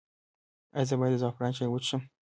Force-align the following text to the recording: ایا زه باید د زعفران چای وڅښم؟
ایا 0.75 0.87
زه 0.89 0.95
باید 0.99 1.13
د 1.15 1.21
زعفران 1.23 1.51
چای 1.57 1.69
وڅښم؟ 1.69 2.01